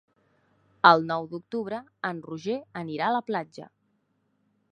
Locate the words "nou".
1.09-1.27